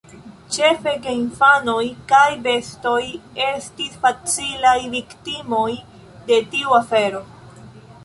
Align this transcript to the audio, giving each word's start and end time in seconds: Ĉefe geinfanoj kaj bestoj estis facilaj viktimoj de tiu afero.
Ĉefe 0.55 0.93
geinfanoj 1.03 1.83
kaj 2.13 2.23
bestoj 2.49 3.03
estis 3.51 4.01
facilaj 4.07 4.75
viktimoj 4.97 5.71
de 6.33 6.45
tiu 6.57 6.79
afero. 6.85 7.27